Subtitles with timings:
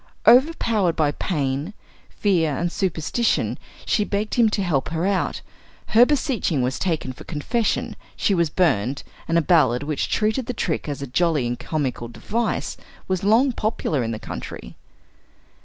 [0.27, 1.75] Overpowered by pain,
[2.09, 5.41] fear and superstition, she begged him to help her out;
[5.89, 10.53] her beseeching was taken for confession, she was burned, and a ballad which treated the
[10.57, 12.77] trick as a jolly and comical device,
[13.07, 14.75] was long popular in the country.